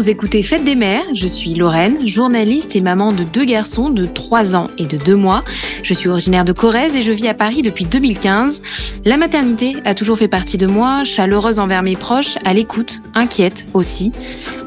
[0.00, 4.06] vous écoutez Fête des mères, je suis Lorraine, journaliste et maman de deux garçons de
[4.06, 5.44] 3 ans et de 2 mois.
[5.82, 8.62] Je suis originaire de Corrèze et je vis à Paris depuis 2015.
[9.04, 13.66] La maternité a toujours fait partie de moi, chaleureuse envers mes proches, à l'écoute, inquiète
[13.74, 14.10] aussi.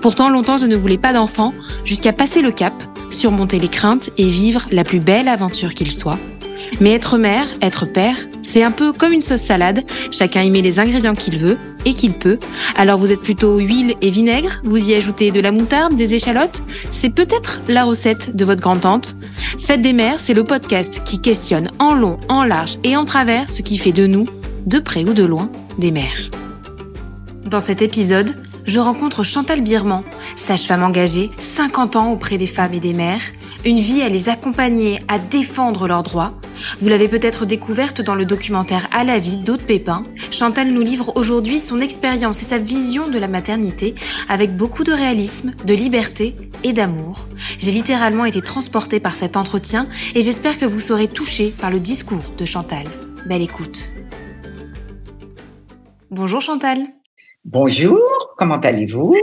[0.03, 1.51] Pourtant, longtemps je ne voulais pas d'enfant,
[1.83, 2.75] jusqu'à passer le cap,
[3.09, 6.19] surmonter les craintes et vivre la plus belle aventure qu'il soit.
[6.79, 9.83] Mais être mère, être père, c'est un peu comme une sauce salade.
[10.11, 12.39] Chacun y met les ingrédients qu'il veut et qu'il peut.
[12.75, 16.63] Alors vous êtes plutôt huile et vinaigre, vous y ajoutez de la moutarde, des échalotes?
[16.91, 19.15] C'est peut-être la recette de votre grand-tante.
[19.59, 23.49] Fête des mères, c'est le podcast qui questionne en long, en large et en travers
[23.49, 24.27] ce qui fait de nous,
[24.65, 26.29] de près ou de loin, des mères.
[27.45, 28.35] Dans cet épisode,
[28.65, 30.03] je rencontre Chantal Birman,
[30.35, 33.21] sage-femme engagée, 50 ans auprès des femmes et des mères,
[33.65, 36.33] une vie à les accompagner, à défendre leurs droits.
[36.79, 40.03] Vous l'avez peut-être découverte dans le documentaire À la vie d'Aude Pépin.
[40.31, 43.95] Chantal nous livre aujourd'hui son expérience et sa vision de la maternité
[44.29, 47.27] avec beaucoup de réalisme, de liberté et d'amour.
[47.59, 51.79] J'ai littéralement été transportée par cet entretien et j'espère que vous serez touchés par le
[51.79, 52.85] discours de Chantal.
[53.27, 53.89] Belle écoute.
[56.11, 56.79] Bonjour Chantal.
[57.45, 57.99] Bonjour,
[58.37, 59.15] comment allez-vous?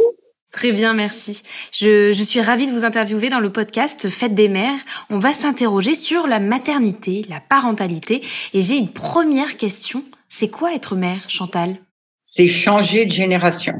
[0.53, 1.43] Très bien, merci.
[1.73, 4.81] Je, je, suis ravie de vous interviewer dans le podcast Fête des mères.
[5.09, 8.23] On va s'interroger sur la maternité, la parentalité.
[8.53, 10.03] Et j'ai une première question.
[10.29, 11.77] C'est quoi être mère, Chantal?
[12.25, 13.75] C'est changer de génération.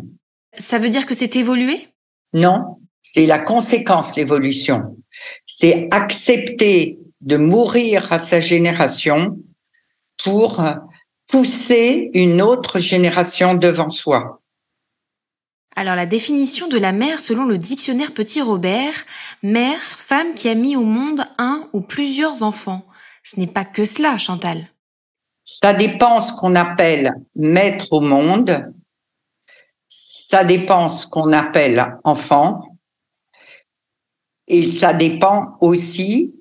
[0.57, 1.89] Ça veut dire que c'est évoluer?
[2.33, 4.97] Non, c'est la conséquence, l'évolution.
[5.47, 9.37] C'est accepter de mourir à sa génération
[10.23, 10.65] pour
[11.29, 14.40] pousser une autre génération devant soi.
[15.77, 18.95] Alors la définition de la mère selon le dictionnaire Petit Robert,
[19.43, 22.85] mère, femme qui a mis au monde un ou plusieurs enfants.
[23.23, 24.69] Ce n'est pas que cela, Chantal.
[25.45, 28.73] Ça dépend ce qu'on appelle mettre au monde.
[29.89, 32.63] Ça dépend ce qu'on appelle enfant.
[34.47, 36.35] Et ça dépend aussi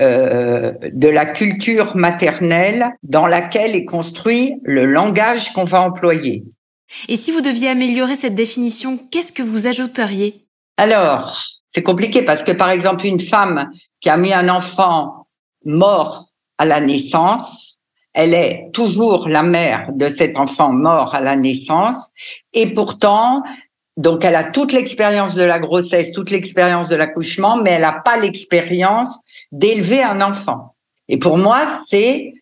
[0.00, 6.44] euh, de la culture maternelle dans laquelle est construit le langage qu'on va employer.
[7.08, 10.46] Et si vous deviez améliorer cette définition, qu'est-ce que vous ajouteriez?
[10.76, 13.70] Alors, c'est compliqué parce que par exemple, une femme
[14.00, 15.26] qui a mis un enfant
[15.64, 17.78] mort à la naissance,
[18.12, 22.10] elle est toujours la mère de cet enfant mort à la naissance
[22.52, 23.44] et pourtant
[24.00, 28.00] donc, elle a toute l'expérience de la grossesse, toute l'expérience de l'accouchement, mais elle n'a
[28.02, 29.20] pas l'expérience
[29.52, 30.74] d'élever un enfant.
[31.08, 32.32] Et pour moi, c'est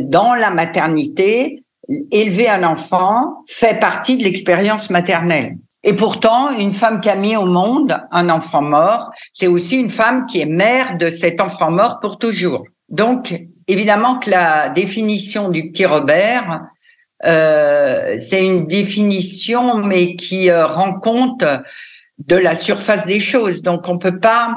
[0.00, 1.62] dans la maternité,
[2.10, 5.56] élever un enfant fait partie de l'expérience maternelle.
[5.82, 9.90] Et pourtant, une femme qui a mis au monde un enfant mort, c'est aussi une
[9.90, 12.64] femme qui est mère de cet enfant mort pour toujours.
[12.88, 13.34] Donc,
[13.68, 16.62] évidemment que la définition du petit Robert,
[17.26, 21.44] euh, c'est une définition, mais qui euh, rend compte
[22.18, 23.62] de la surface des choses.
[23.62, 24.54] Donc, on peut pas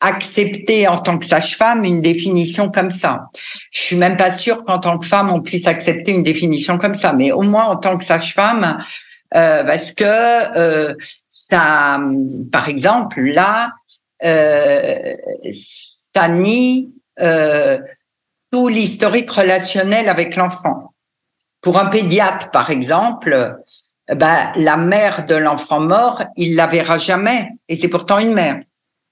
[0.00, 3.28] accepter en tant que sage-femme une définition comme ça.
[3.70, 6.94] Je suis même pas sûre qu'en tant que femme, on puisse accepter une définition comme
[6.94, 8.78] ça, mais au moins en tant que sage-femme,
[9.34, 10.94] euh, parce que euh,
[11.30, 12.00] ça,
[12.50, 13.72] par exemple, là,
[14.24, 15.14] euh,
[16.14, 17.78] ça nie euh,
[18.50, 20.92] tout l'historique relationnel avec l'enfant.
[21.60, 23.58] Pour un pédiatre, par exemple,
[24.08, 28.60] ben, la mère de l'enfant mort, il la verra jamais, et c'est pourtant une mère.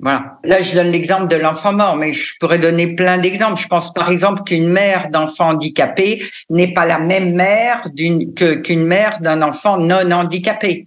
[0.00, 0.38] Voilà.
[0.44, 3.60] Là, je donne l'exemple de l'enfant mort, mais je pourrais donner plein d'exemples.
[3.60, 8.84] Je pense par exemple qu'une mère d'enfant handicapé n'est pas la même mère d'une qu'une
[8.84, 10.86] mère d'un enfant non handicapé.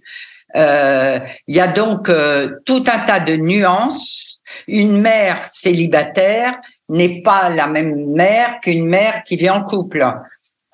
[0.56, 4.40] Euh, il y a donc euh, tout un tas de nuances.
[4.66, 6.54] Une mère célibataire
[6.88, 10.06] n'est pas la même mère qu'une mère qui vit en couple.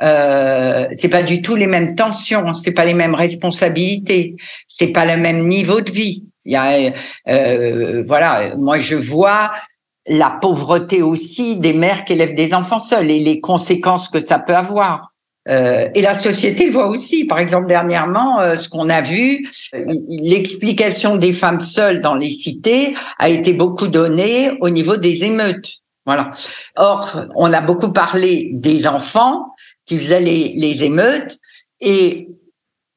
[0.00, 4.36] Euh, c'est pas du tout les mêmes tensions, c'est pas les mêmes responsabilités,
[4.68, 6.24] c'est pas le même niveau de vie.
[6.48, 6.92] Il y a,
[7.28, 9.52] euh, voilà, moi je vois
[10.06, 14.38] la pauvreté aussi des mères qui élèvent des enfants seuls et les conséquences que ça
[14.38, 15.12] peut avoir.
[15.50, 17.26] Euh, et la société le voit aussi.
[17.26, 19.46] Par exemple, dernièrement, euh, ce qu'on a vu,
[20.08, 25.80] l'explication des femmes seules dans les cités a été beaucoup donnée au niveau des émeutes.
[26.06, 26.30] Voilà.
[26.76, 29.52] Or, on a beaucoup parlé des enfants
[29.84, 31.38] qui faisaient les émeutes
[31.82, 32.28] et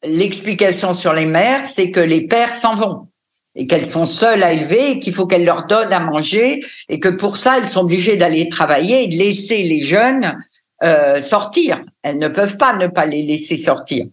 [0.03, 3.10] l'explication sur les mères, c'est que les pères s'en vont
[3.55, 6.99] et qu'elles sont seules à élever et qu'il faut qu'elles leur donnent à manger et
[6.99, 10.37] que pour ça, elles sont obligées d'aller travailler et de laisser les jeunes
[10.83, 11.81] euh, sortir.
[12.03, 14.05] Elles ne peuvent pas ne pas les laisser sortir.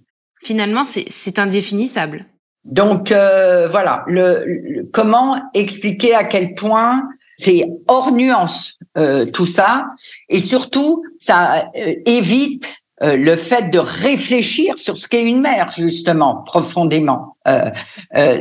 [0.42, 2.26] Finalement, c'est indéfinissable.
[2.64, 7.08] Donc euh, voilà, le, comment expliquer à quel point
[7.38, 9.86] c'est hors nuance euh, tout ça?
[10.28, 15.70] Et surtout ça euh, évite euh, le fait de réfléchir sur ce qu'est une mère
[15.76, 17.36] justement profondément.
[17.46, 17.70] Euh,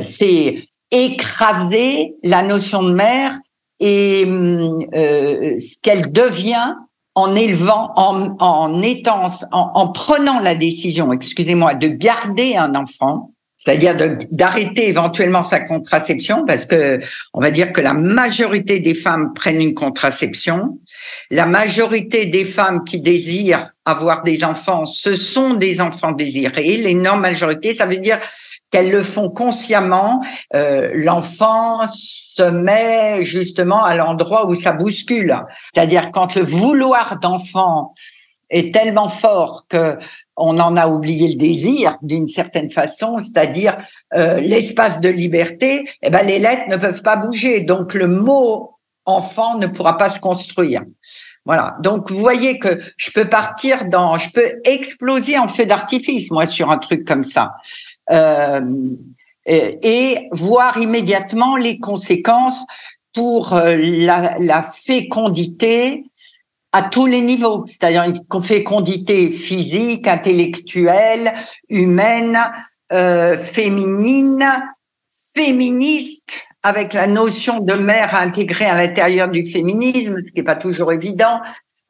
[0.00, 3.38] c'est écraser la notion de mère
[3.80, 6.74] et euh, ce qu'elle devient
[7.14, 13.32] en élevant, en, en étant, en, en prenant la décision, excusez-moi, de garder un enfant,
[13.56, 13.96] c'est-à-dire
[14.30, 17.00] d'arrêter éventuellement sa contraception, parce que
[17.34, 20.78] on va dire que la majorité des femmes prennent une contraception.
[21.32, 26.76] La majorité des femmes qui désirent avoir des enfants, ce sont des enfants désirés.
[26.76, 28.20] L'énorme majorité, ça veut dire
[28.70, 30.22] qu'elles le font consciemment.
[30.54, 35.36] Euh, L'enfant se met justement à l'endroit où ça bouscule.
[35.74, 37.94] C'est-à-dire quand le vouloir d'enfant
[38.50, 39.98] est tellement fort que
[40.38, 43.76] on en a oublié le désir d'une certaine façon, c'est-à-dire
[44.14, 48.78] euh, l'espace de liberté, eh ben les lettres ne peuvent pas bouger, donc le mot
[49.04, 50.82] enfant ne pourra pas se construire.
[51.44, 51.76] Voilà.
[51.80, 56.46] Donc vous voyez que je peux partir dans, je peux exploser en feu d'artifice moi
[56.46, 57.54] sur un truc comme ça,
[58.10, 58.60] euh,
[59.46, 62.66] et, voir immédiatement les conséquences
[63.14, 66.04] pour euh, la, fécondité
[66.72, 71.32] à tous les niveaux, c'est-à-dire une fécondité physique, intellectuelle,
[71.70, 72.38] humaine,
[72.92, 74.46] euh, féminine,
[75.34, 80.56] féministe, avec la notion de mère intégrée à l'intérieur du féminisme, ce qui n'est pas
[80.56, 81.40] toujours évident,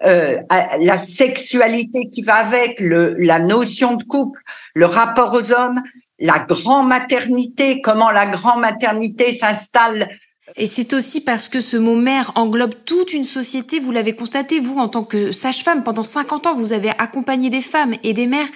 [0.00, 4.40] la sexualité qui va avec, le, la notion de couple,
[4.74, 5.80] le rapport aux hommes,
[6.18, 10.08] la grand-maternité, comment la grand-maternité s'installe
[10.56, 14.60] et c'est aussi parce que ce mot mère englobe toute une société, vous l'avez constaté,
[14.60, 18.26] vous, en tant que sage-femme, pendant 50 ans, vous avez accompagné des femmes et des
[18.26, 18.48] mères.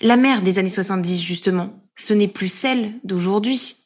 [0.00, 3.76] La mère des années 70, justement, ce n'est plus celle d'aujourd'hui.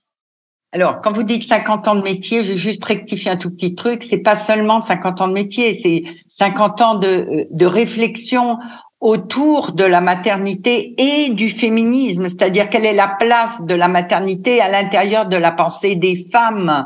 [0.73, 4.05] Alors, quand vous dites 50 ans de métier, j'ai juste rectifié un tout petit truc.
[4.05, 8.59] C'est pas seulement 50 ans de métier, c'est 50 ans de, de réflexion
[9.01, 14.61] autour de la maternité et du féminisme, c'est-à-dire quelle est la place de la maternité
[14.61, 16.85] à l'intérieur de la pensée des femmes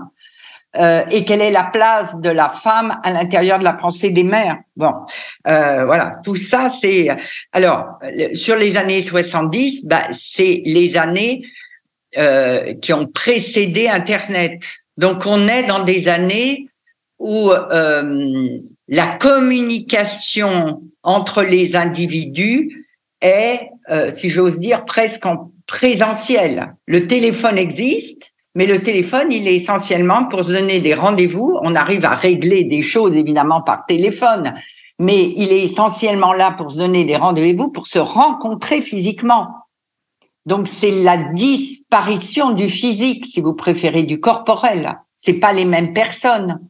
[0.77, 4.25] euh, et quelle est la place de la femme à l'intérieur de la pensée des
[4.25, 4.59] mères.
[4.77, 4.93] Bon,
[5.47, 7.09] euh, voilà, tout ça, c'est
[7.53, 7.99] alors
[8.33, 11.43] sur les années 70, bah, c'est les années
[12.17, 14.63] euh, qui ont précédé Internet.
[14.97, 16.69] Donc, on est dans des années
[17.19, 18.59] où euh,
[18.89, 22.87] la communication entre les individus
[23.21, 26.75] est, euh, si j'ose dire, presque en présentiel.
[26.87, 31.59] Le téléphone existe, mais le téléphone, il est essentiellement pour se donner des rendez-vous.
[31.63, 34.55] On arrive à régler des choses, évidemment, par téléphone,
[34.99, 39.49] mais il est essentiellement là pour se donner des rendez-vous, pour se rencontrer physiquement.
[40.47, 45.01] Donc c'est la disparition du physique, si vous préférez, du corporel.
[45.17, 46.61] C'est pas les mêmes personnes.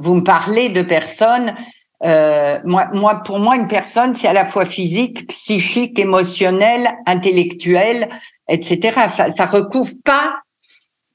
[0.00, 1.54] Vous me parlez de personnes.
[2.02, 8.08] Euh, moi, moi, pour moi, une personne, c'est à la fois physique, psychique, émotionnelle, intellectuelle,
[8.48, 8.98] etc.
[9.10, 10.38] Ça, ça recouvre pas.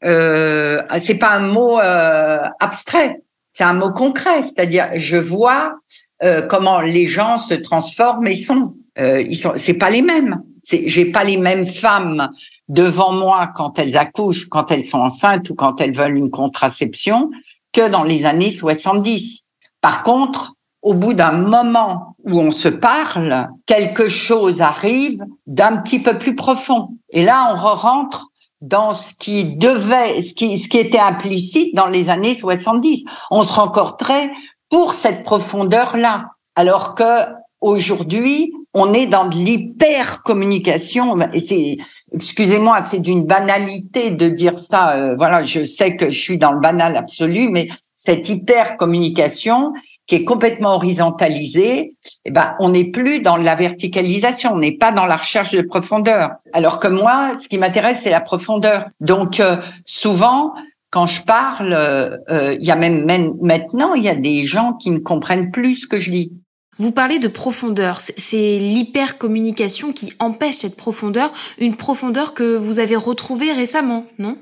[0.06, 3.22] Euh, c'est pas un mot euh, abstrait.
[3.52, 4.44] C'est un mot concret.
[4.44, 5.80] C'est-à-dire, je vois
[6.24, 8.76] euh, comment les gens se transforment et sont.
[9.00, 9.54] Euh, ils sont.
[9.56, 12.30] C'est pas les mêmes j'ai pas les mêmes femmes
[12.68, 17.30] devant moi quand elles accouchent, quand elles sont enceintes ou quand elles veulent une contraception
[17.76, 19.44] que dans les années 70.
[19.82, 26.00] Par contre, au bout d'un moment où on se parle, quelque chose arrive d'un petit
[26.00, 26.90] peu plus profond.
[27.10, 28.28] Et là, on rentre
[28.62, 33.04] dans ce qui devait, ce qui, ce qui était implicite dans les années 70.
[33.30, 34.32] On se rencontrait
[34.70, 36.28] pour cette profondeur-là.
[36.56, 37.26] Alors que
[37.60, 41.78] aujourd'hui, on est dans de l'hyper communication et c'est
[42.14, 46.52] excusez-moi c'est d'une banalité de dire ça euh, voilà je sais que je suis dans
[46.52, 47.68] le banal absolu mais
[47.98, 49.74] cette hyper communication
[50.06, 54.92] qui est complètement horizontalisée eh ben on n'est plus dans la verticalisation on n'est pas
[54.92, 56.32] dans la recherche de profondeur.
[56.54, 58.90] Alors que moi ce qui m'intéresse c'est la profondeur.
[59.00, 60.54] Donc euh, souvent
[60.92, 63.04] quand je parle, euh, il y a même
[63.42, 66.32] maintenant, il y a des gens qui ne comprennent plus ce que je dis.
[66.78, 72.98] Vous parlez de profondeur, c'est l'hypercommunication qui empêche cette profondeur, une profondeur que vous avez
[72.98, 74.38] retrouvée récemment, non?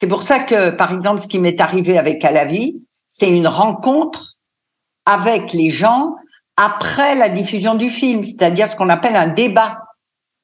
[0.00, 4.34] C'est pour ça que, par exemple, ce qui m'est arrivé avec Alavi, c'est une rencontre
[5.04, 6.16] avec les gens
[6.56, 9.78] après la diffusion du film, c'est-à-dire ce qu'on appelle un débat.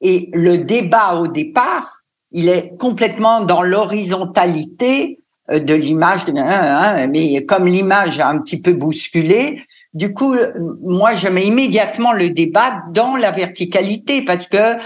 [0.01, 5.19] Et le débat au départ, il est complètement dans l'horizontalité
[5.51, 10.35] euh, de l'image, mais comme l'image a un petit peu bousculé, du coup,
[10.81, 14.77] moi, je mets immédiatement le débat dans la verticalité parce que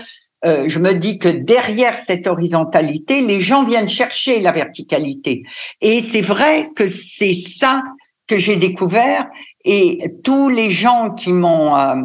[0.46, 5.44] euh, je me dis que derrière cette horizontalité, les gens viennent chercher la verticalité.
[5.82, 7.84] Et c'est vrai que c'est ça
[8.28, 9.28] que j'ai découvert.
[9.64, 11.96] Et tous les gens qui m'ont euh,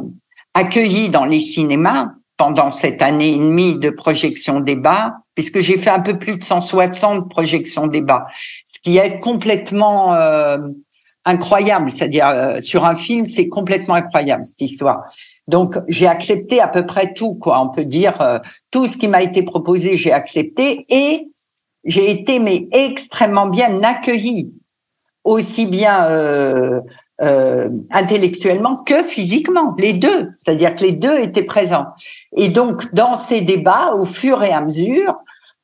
[0.54, 5.90] accueilli dans les cinémas pendant cette année et demie de projection débat, puisque j'ai fait
[5.90, 8.26] un peu plus de 160 projections débat,
[8.64, 10.58] ce qui est complètement euh,
[11.28, 11.90] incroyable.
[11.90, 15.04] C'est-à-dire, euh, sur un film, c'est complètement incroyable, cette histoire.
[15.48, 17.60] Donc, j'ai accepté à peu près tout, quoi.
[17.60, 18.38] On peut dire, euh,
[18.70, 21.28] tout ce qui m'a été proposé, j'ai accepté et
[21.84, 24.52] j'ai été, mais extrêmement bien accueillie,
[25.24, 26.80] aussi bien euh,
[27.22, 30.28] euh, intellectuellement que physiquement, les deux.
[30.32, 31.86] C'est-à-dire que les deux étaient présents.
[32.36, 35.14] Et donc, dans ces débats, au fur et à mesure,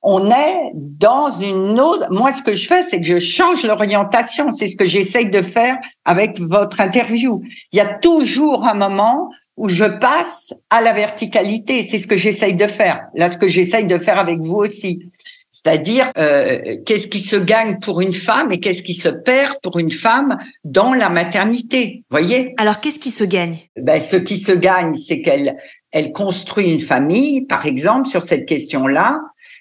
[0.05, 2.07] on est dans une autre.
[2.11, 4.53] Moi, ce que je fais, c'est que je change l'orientation.
[4.53, 7.43] C'est ce que j'essaye de faire avec votre interview.
[7.73, 11.87] Il y a toujours un moment où je passe à la verticalité.
[11.89, 13.07] C'est ce que j'essaye de faire.
[13.15, 15.09] Là, ce que j'essaye de faire avec vous aussi.
[15.51, 19.79] C'est-à-dire, euh, qu'est-ce qui se gagne pour une femme et qu'est-ce qui se perd pour
[19.79, 22.55] une femme dans la maternité, voyez?
[22.59, 23.59] Alors, qu'est-ce qui se gagne?
[23.81, 25.57] Ben, Ce qui se gagne, c'est qu'elle
[25.93, 29.21] elle construit une famille, par exemple, sur cette question-là.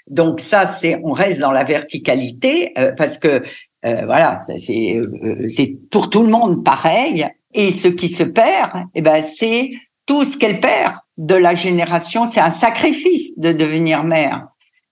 [0.09, 3.41] Donc ça, c'est on reste dans la verticalité euh, parce que
[3.85, 5.01] euh, voilà, c'est
[5.49, 7.27] c'est pour tout le monde pareil.
[7.53, 9.71] Et ce qui se perd, eh ben c'est
[10.05, 12.27] tout ce qu'elle perd de la génération.
[12.29, 14.47] C'est un sacrifice de devenir mère.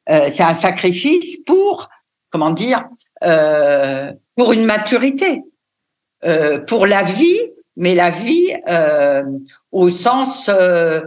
[0.10, 1.90] Euh, c'est un sacrifice pour,
[2.30, 2.88] comment dire,
[3.24, 5.42] euh, pour une maturité,
[6.24, 7.40] euh, pour la vie,
[7.76, 9.24] mais la vie euh,
[9.72, 11.02] au sens euh,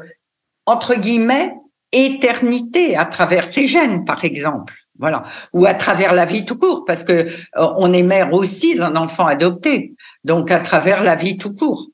[0.66, 1.52] entre guillemets
[1.94, 6.84] éternité à travers ses gènes, par exemple, voilà, ou à travers la vie tout court,
[6.84, 11.54] parce que on est mère aussi d'un enfant adopté, donc à travers la vie tout
[11.54, 11.88] court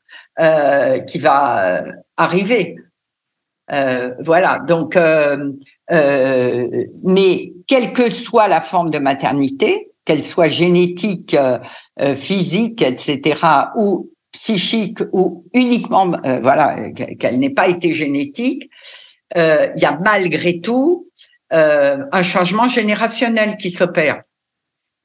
[1.07, 1.83] qui va
[2.17, 2.77] arriver.
[4.21, 4.97] voilà, donc
[5.93, 11.59] euh, mais quelle que soit la forme de maternité, qu'elle soit génétique, euh,
[12.01, 13.41] euh, physique, etc.,
[13.77, 18.71] ou psychique, ou uniquement, voilà, qu'elle n'ait pas été génétique,
[19.37, 21.09] il y a malgré tout
[21.51, 24.23] un changement générationnel qui s'opère.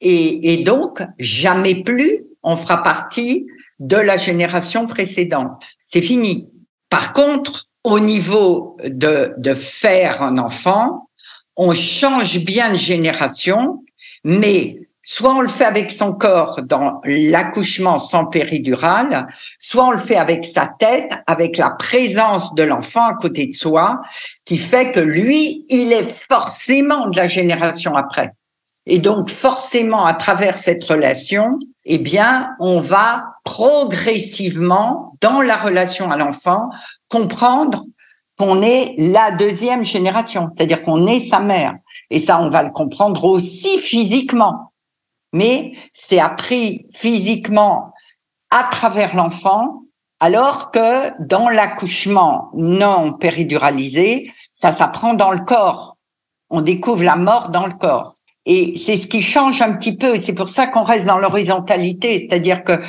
[0.01, 3.47] Et, et donc, jamais plus on fera partie
[3.79, 5.65] de la génération précédente.
[5.87, 6.49] C'est fini.
[6.89, 11.09] Par contre, au niveau de, de faire un enfant,
[11.57, 13.83] on change bien de génération,
[14.23, 19.27] mais soit on le fait avec son corps dans l'accouchement sans péridurale,
[19.59, 23.53] soit on le fait avec sa tête, avec la présence de l'enfant à côté de
[23.53, 24.01] soi,
[24.45, 28.31] qui fait que lui, il est forcément de la génération après.
[28.87, 36.11] Et donc, forcément, à travers cette relation, eh bien, on va progressivement, dans la relation
[36.11, 36.69] à l'enfant,
[37.09, 37.83] comprendre
[38.39, 41.75] qu'on est la deuxième génération, c'est-à-dire qu'on est sa mère.
[42.09, 44.71] Et ça, on va le comprendre aussi physiquement.
[45.35, 47.91] Mais c'est appris physiquement
[48.51, 49.81] à travers l'enfant,
[50.21, 55.97] alors que dans l'accouchement non périduralisé, ça s'apprend dans le corps.
[56.49, 58.15] On découvre la mort dans le corps.
[58.45, 60.15] Et c'est ce qui change un petit peu.
[60.15, 62.79] C'est pour ça qu'on reste dans l'horizontalité, c'est-à-dire que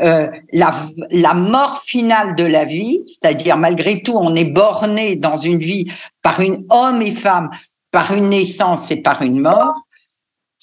[0.00, 0.72] euh, la,
[1.12, 5.86] la mort finale de la vie, c'est-à-dire malgré tout, on est borné dans une vie
[6.20, 7.50] par une homme et femme,
[7.92, 9.74] par une naissance et par une mort.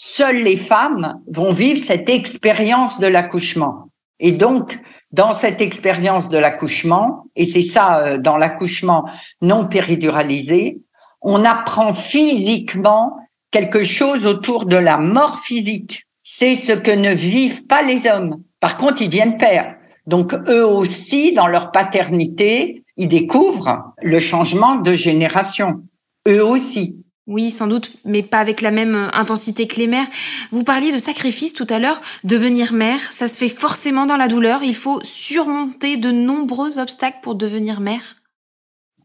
[0.01, 3.89] Seules les femmes vont vivre cette expérience de l'accouchement.
[4.21, 4.79] Et donc,
[5.11, 9.09] dans cette expérience de l'accouchement, et c'est ça euh, dans l'accouchement
[9.41, 10.79] non périduralisé,
[11.21, 13.17] on apprend physiquement
[13.51, 16.05] quelque chose autour de la mort physique.
[16.23, 18.41] C'est ce que ne vivent pas les hommes.
[18.61, 19.75] Par contre, ils viennent pères.
[20.07, 25.81] Donc, eux aussi, dans leur paternité, ils découvrent le changement de génération.
[26.25, 26.98] Eux aussi.
[27.29, 30.07] Oui, sans doute, mais pas avec la même euh, intensité que les mères.
[30.51, 32.01] Vous parliez de sacrifice tout à l'heure.
[32.23, 34.63] Devenir mère, ça se fait forcément dans la douleur.
[34.63, 38.15] Il faut surmonter de nombreux obstacles pour devenir mère.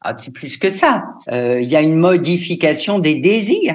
[0.01, 1.05] Ah, c'est plus que ça.
[1.31, 3.75] Euh, il y a une modification des désirs.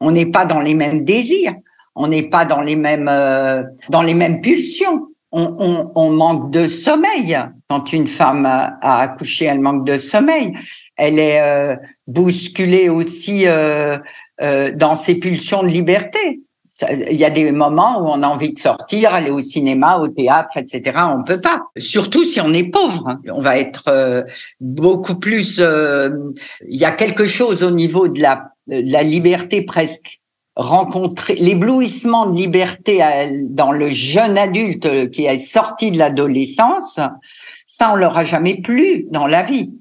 [0.00, 1.54] On n'est pas dans les mêmes désirs,
[1.94, 5.06] on n'est pas dans les mêmes euh, dans les mêmes pulsions.
[5.30, 7.36] On, on, manque de sommeil.
[7.74, 10.52] Quand une femme a, accouché, elle manque de sommeil.
[10.96, 11.74] Elle est euh,
[12.06, 13.98] bousculée aussi euh,
[14.38, 16.40] dans ses pulsions de liberté.
[17.10, 20.06] Il y a des moments où on a envie de sortir, aller au cinéma, au
[20.06, 21.00] théâtre, etc.
[21.16, 21.62] On peut pas.
[21.76, 23.18] Surtout si on est pauvre.
[23.28, 24.24] On va être
[24.60, 25.58] beaucoup plus.
[25.58, 30.20] il y a quelque chose au niveau de la la liberté presque
[30.56, 33.02] rencontrée, l'éblouissement de liberté
[33.48, 37.00] dans le jeune adulte qui est sorti de l'adolescence,
[37.76, 39.72] ça on l'aura jamais plus dans la vie.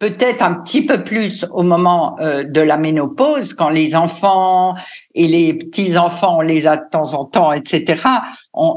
[0.00, 4.74] Peut-être un petit peu plus au moment euh, de la ménopause, quand les enfants
[5.14, 8.02] et les petits-enfants, on les a de temps en temps, etc.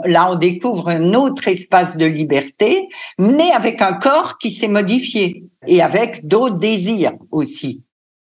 [0.05, 5.43] là, on découvre un autre espace de liberté, mais avec un corps qui s'est modifié
[5.65, 7.83] et avec d'autres désirs aussi.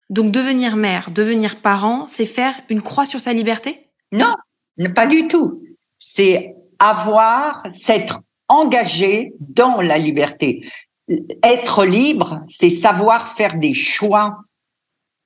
[0.08, 3.90] Donc devenir mère, devenir parent, c'est faire une croix sur sa liberté?
[4.10, 4.34] Non,
[4.94, 5.62] pas du tout.
[5.98, 10.66] C'est avoir, s'être engagé dans la liberté.
[11.42, 14.38] Être libre, c'est savoir faire des choix.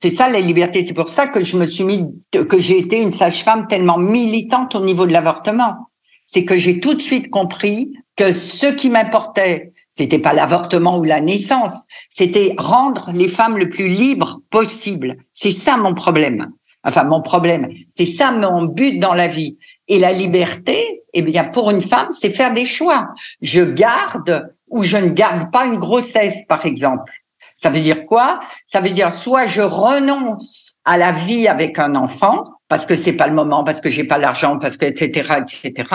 [0.00, 0.84] C'est ça la liberté.
[0.86, 1.84] C'est pour ça que je me suis
[2.30, 5.88] que j'ai été une sage-femme tellement militante au niveau de l'avortement.
[6.26, 11.04] C'est que j'ai tout de suite compris que ce qui m'importait, c'était pas l'avortement ou
[11.04, 15.16] la naissance, c'était rendre les femmes le plus libres possible.
[15.32, 16.52] C'est ça mon problème.
[16.84, 19.56] Enfin, mon problème, c'est ça mon but dans la vie.
[19.88, 23.08] Et la liberté, eh bien, pour une femme, c'est faire des choix.
[23.40, 27.12] Je garde ou je ne garde pas une grossesse, par exemple.
[27.56, 28.40] Ça veut dire quoi?
[28.66, 33.12] Ça veut dire soit je renonce à la vie avec un enfant parce que c'est
[33.12, 35.34] pas le moment, parce que j'ai pas l'argent, parce que etc.
[35.38, 35.88] etc.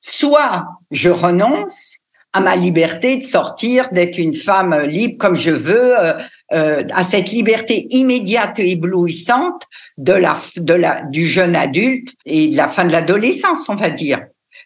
[0.00, 1.97] Soit je renonce
[2.32, 6.12] à ma liberté de sortir, d'être une femme libre comme je veux, euh,
[6.52, 9.64] euh, à cette liberté immédiate et éblouissante
[9.96, 13.90] de la, de la, du jeune adulte et de la fin de l'adolescence, on va
[13.90, 14.20] dire.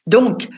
[0.07, 0.49] Donc,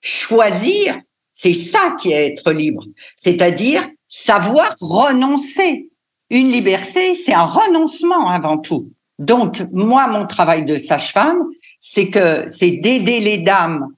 [0.00, 0.98] choisir,
[1.34, 2.84] c'est ça qui est être libre,
[3.16, 5.88] c'est-à-dire savoir renoncer.
[6.30, 8.90] Une liberté, c'est un renoncement avant tout.
[9.18, 11.44] Donc, moi, mon travail de sage-femme,
[11.78, 13.88] c'est que c'est d'aider les dames,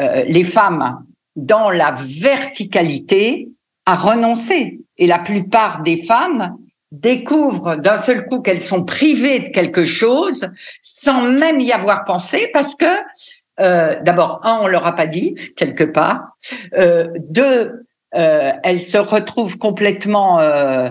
[0.00, 1.04] euh, les femmes
[1.38, 3.48] dans la verticalité
[3.86, 4.80] à renoncer.
[4.98, 6.56] Et la plupart des femmes
[6.90, 10.48] découvrent d'un seul coup qu'elles sont privées de quelque chose
[10.80, 12.86] sans même y avoir pensé parce que
[13.60, 16.36] euh, d'abord un on leur a pas dit quelque part
[16.78, 20.88] euh, deux euh, elles se retrouvent complètement euh,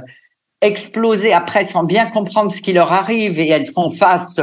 [0.61, 4.39] explosées après sans bien comprendre ce qui leur arrive et elles font face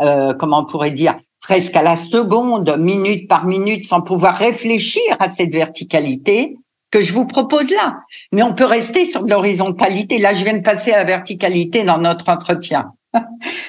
[0.00, 5.02] euh, comment on pourrait dire presque à la seconde, minute par minute, sans pouvoir réfléchir
[5.18, 6.56] à cette verticalité
[6.90, 7.98] que je vous propose là.
[8.32, 10.18] Mais on peut rester sur l'horizontalité.
[10.18, 12.92] Là, je viens de passer à la verticalité dans notre entretien.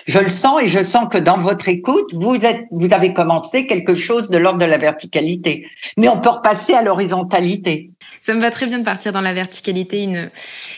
[0.08, 3.66] je le sens et je sens que dans votre écoute, vous êtes, vous avez commencé
[3.66, 5.66] quelque chose de l'ordre de la verticalité.
[5.98, 7.92] Mais on peut repasser à l'horizontalité.
[8.26, 10.30] Ça me va très bien de partir dans la verticalité, une,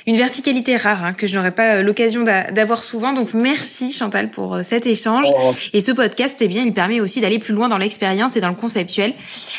[0.07, 3.13] une verticalité rare hein, que je n'aurais pas euh, l'occasion d'avoir souvent.
[3.13, 5.27] Donc merci Chantal pour euh, cet échange.
[5.29, 5.51] Oh.
[5.71, 8.49] Et ce podcast, eh bien, il permet aussi d'aller plus loin dans l'expérience et dans
[8.49, 9.13] le conceptuel.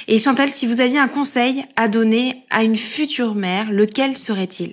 [0.09, 4.73] Et Chantal, si vous aviez un conseil à donner à une future mère, lequel serait-il?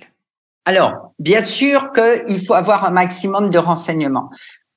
[0.64, 4.28] Alors, bien sûr qu'il faut avoir un maximum de renseignements.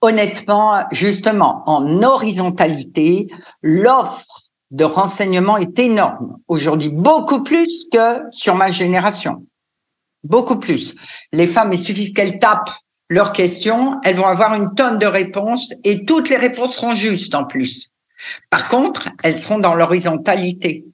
[0.01, 3.29] Honnêtement, justement, en horizontalité,
[3.63, 9.45] l'offre de renseignements est énorme aujourd'hui, beaucoup plus que sur ma génération.
[10.23, 10.95] Beaucoup plus.
[11.31, 12.73] Les femmes, il suffit qu'elles tapent
[13.09, 17.35] leurs questions, elles vont avoir une tonne de réponses et toutes les réponses seront justes
[17.35, 17.89] en plus.
[18.49, 20.85] Par contre, elles seront dans l'horizontalité.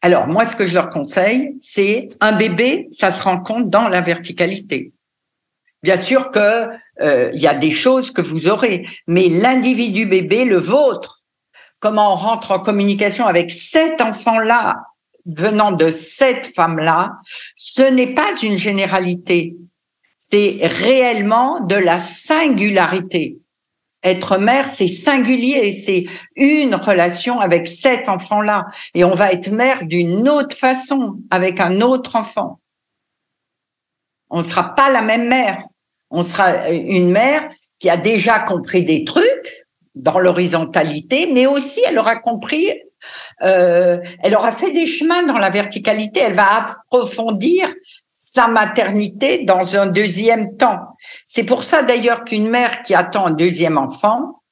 [0.00, 4.00] Alors, moi, ce que je leur conseille, c'est un bébé, ça se rencontre dans la
[4.00, 4.92] verticalité.
[5.82, 6.68] Bien sûr que
[7.00, 11.17] euh, il y a des choses que vous aurez, mais l'individu bébé, le vôtre,
[11.80, 14.76] comment on rentre en communication avec cet enfant-là,
[15.26, 17.12] venant de cette femme-là,
[17.54, 19.56] ce n'est pas une généralité.
[20.16, 23.38] C'est réellement de la singularité.
[24.02, 28.66] Être mère, c'est singulier, c'est une relation avec cet enfant-là.
[28.94, 32.60] Et on va être mère d'une autre façon, avec un autre enfant.
[34.30, 35.62] On ne sera pas la même mère.
[36.10, 39.67] On sera une mère qui a déjà compris des trucs
[39.98, 42.70] dans l'horizontalité, mais aussi elle aura compris,
[43.42, 46.20] euh, elle aura fait des chemins dans la verticalité.
[46.20, 47.72] Elle va approfondir
[48.10, 50.80] sa maternité dans un deuxième temps.
[51.24, 54.42] C'est pour ça d'ailleurs qu'une mère qui attend un deuxième enfant,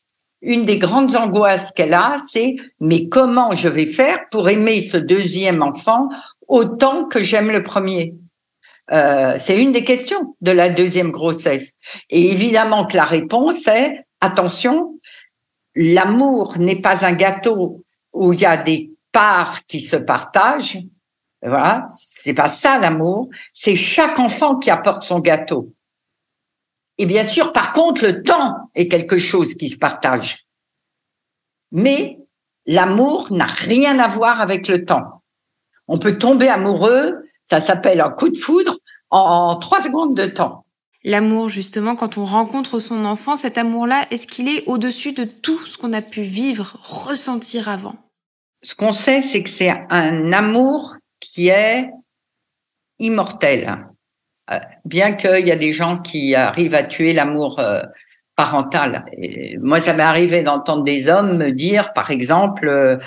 [0.42, 4.96] une des grandes angoisses qu'elle a, c'est mais comment je vais faire pour aimer ce
[4.96, 6.08] deuxième enfant
[6.48, 8.14] autant que j'aime le premier?
[8.92, 11.72] Euh, C'est une des questions de la deuxième grossesse.
[12.10, 14.95] Et évidemment que la réponse est attention,
[15.76, 20.78] l'amour n'est pas un gâteau où il y a des parts qui se partagent,
[21.42, 25.72] voilà, c'est pas ça l'amour, c'est chaque enfant qui apporte son gâteau.
[26.98, 30.46] Et bien sûr, par contre, le temps est quelque chose qui se partage.
[31.70, 32.18] Mais
[32.64, 35.22] l'amour n'a rien à voir avec le temps.
[35.88, 38.78] On peut tomber amoureux, ça s'appelle un coup de foudre,
[39.10, 40.65] en trois secondes de temps.
[41.06, 45.64] L'amour, justement, quand on rencontre son enfant, cet amour-là, est-ce qu'il est au-dessus de tout
[45.64, 47.94] ce qu'on a pu vivre, ressentir avant?
[48.60, 51.88] Ce qu'on sait, c'est que c'est un amour qui est
[52.98, 53.86] immortel.
[54.50, 57.82] Euh, bien qu'il y a des gens qui arrivent à tuer l'amour euh,
[58.34, 59.04] parental.
[59.60, 62.98] Moi, ça m'est arrivé d'entendre des hommes me dire, par exemple,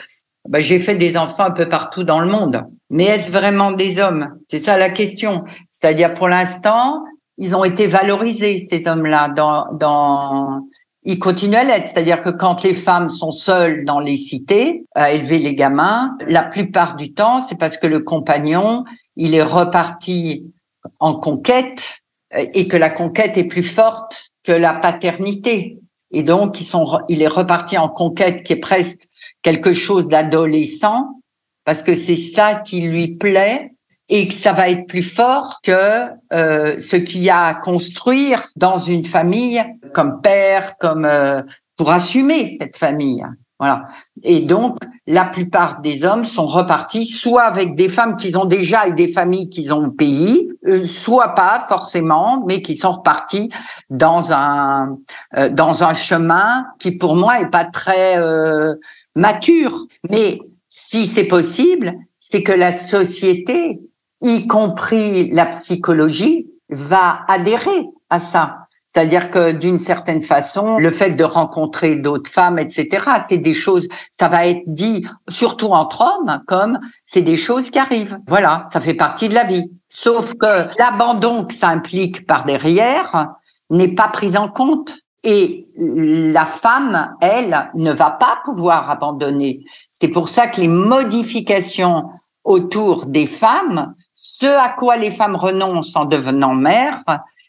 [0.47, 2.63] bah, j'ai fait des enfants un peu partout dans le monde.
[2.89, 4.39] Mais est-ce vraiment des hommes?
[4.49, 5.43] C'est ça la question.
[5.69, 7.03] C'est-à-dire, pour l'instant,
[7.39, 10.61] ils ont été valorisés ces hommes-là dans dans
[11.03, 15.11] ils continuent à l'être, c'est-à-dire que quand les femmes sont seules dans les cités à
[15.13, 18.83] élever les gamins, la plupart du temps, c'est parce que le compagnon,
[19.15, 20.53] il est reparti
[20.99, 21.99] en conquête
[22.35, 25.79] euh, et que la conquête est plus forte que la paternité.
[26.11, 29.07] Et donc, ils sont, il est reparti en conquête qui est presque
[29.41, 31.21] quelque chose d'adolescent
[31.63, 33.71] parce que c'est ça qui lui plaît
[34.09, 38.47] et que ça va être plus fort que euh, ce qu'il y a à construire
[38.55, 41.41] dans une famille comme père, comme euh,
[41.77, 43.23] pour assumer cette famille.
[43.59, 43.83] Voilà.
[44.23, 48.87] Et donc, la plupart des hommes sont repartis soit avec des femmes qu'ils ont déjà
[48.87, 53.49] et des familles qu'ils ont au pays, euh, soit pas forcément, mais qui sont repartis
[53.89, 54.97] dans un
[55.37, 58.75] euh, dans un chemin qui pour moi est pas très euh,
[59.15, 59.87] mature.
[60.09, 63.81] Mais si c'est possible, c'est que la société,
[64.21, 68.69] y compris la psychologie, va adhérer à ça.
[68.89, 73.87] C'est-à-dire que d'une certaine façon, le fait de rencontrer d'autres femmes, etc., c'est des choses,
[74.13, 78.17] ça va être dit, surtout entre hommes, comme c'est des choses qui arrivent.
[78.27, 79.71] Voilà, ça fait partie de la vie.
[79.89, 83.35] Sauf que l'abandon que ça implique par derrière
[83.69, 84.93] n'est pas pris en compte.
[85.23, 89.65] Et la femme, elle, ne va pas pouvoir abandonner.
[89.91, 92.09] C'est pour ça que les modifications
[92.43, 97.01] autour des femmes, ce à quoi les femmes renoncent en devenant mères,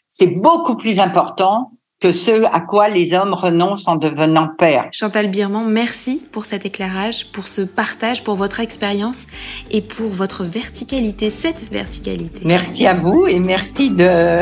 [0.07, 4.87] c'est beaucoup plus important que ce à quoi les hommes renoncent en devenant pères.
[4.93, 9.27] Chantal Birman, merci pour cet éclairage, pour ce partage, pour votre expérience
[9.69, 12.41] et pour votre verticalité, cette verticalité.
[12.45, 14.39] Merci à vous et merci de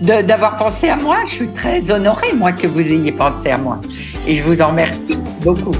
[0.00, 1.18] d'avoir pensé à moi.
[1.26, 3.80] Je suis très honorée, moi, que vous ayez pensé à moi.
[4.28, 5.74] Et je vous en remercie beaucoup.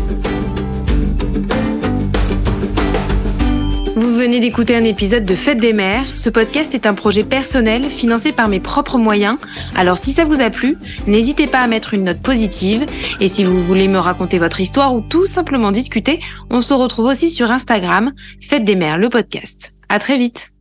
[4.22, 6.04] Venez d'écouter un épisode de Fête des mères.
[6.14, 9.36] Ce podcast est un projet personnel financé par mes propres moyens.
[9.74, 12.86] Alors si ça vous a plu, n'hésitez pas à mettre une note positive.
[13.18, 17.06] Et si vous voulez me raconter votre histoire ou tout simplement discuter, on se retrouve
[17.06, 19.74] aussi sur Instagram, Fête des mères, le podcast.
[19.88, 20.51] À très vite.